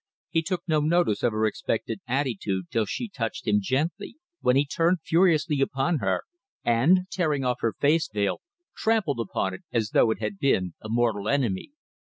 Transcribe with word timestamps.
He 0.31 0.41
took 0.41 0.63
no 0.67 0.79
notice 0.79 1.21
of 1.21 1.31
her 1.31 1.45
expectant 1.45 2.01
attitude 2.07 2.71
till 2.71 2.87
she 2.87 3.07
touched 3.07 3.45
him 3.45 3.59
gently, 3.61 4.15
when 4.39 4.55
he 4.55 4.65
turned 4.65 5.01
furiously 5.03 5.61
upon 5.61 5.99
her 5.99 6.23
and, 6.65 7.01
tearing 7.11 7.45
off 7.45 7.57
her 7.61 7.73
face 7.73 8.09
veil, 8.11 8.41
trampled 8.75 9.19
upon 9.19 9.53
it 9.53 9.61
as 9.71 9.91
though 9.91 10.09
it 10.09 10.19
had 10.19 10.39
been 10.39 10.73
a 10.81 10.89
mortal 10.89 11.29
enemy. 11.29 11.73